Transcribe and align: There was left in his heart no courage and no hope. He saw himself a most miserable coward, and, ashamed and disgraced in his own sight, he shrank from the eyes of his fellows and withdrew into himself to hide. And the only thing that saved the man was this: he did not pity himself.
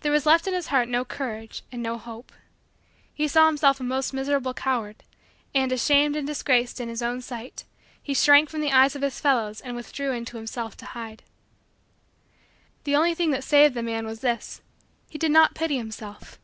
There 0.00 0.10
was 0.10 0.24
left 0.24 0.46
in 0.46 0.54
his 0.54 0.68
heart 0.68 0.88
no 0.88 1.04
courage 1.04 1.62
and 1.70 1.82
no 1.82 1.98
hope. 1.98 2.32
He 3.12 3.28
saw 3.28 3.44
himself 3.44 3.78
a 3.78 3.82
most 3.84 4.14
miserable 4.14 4.54
coward, 4.54 5.02
and, 5.54 5.70
ashamed 5.70 6.16
and 6.16 6.26
disgraced 6.26 6.80
in 6.80 6.88
his 6.88 7.02
own 7.02 7.20
sight, 7.20 7.64
he 8.02 8.14
shrank 8.14 8.48
from 8.48 8.62
the 8.62 8.72
eyes 8.72 8.96
of 8.96 9.02
his 9.02 9.20
fellows 9.20 9.60
and 9.60 9.76
withdrew 9.76 10.12
into 10.12 10.38
himself 10.38 10.78
to 10.78 10.86
hide. 10.86 11.24
And 11.90 12.84
the 12.84 12.96
only 12.96 13.14
thing 13.14 13.32
that 13.32 13.44
saved 13.44 13.74
the 13.74 13.82
man 13.82 14.06
was 14.06 14.20
this: 14.20 14.62
he 15.10 15.18
did 15.18 15.30
not 15.30 15.54
pity 15.54 15.76
himself. 15.76 16.38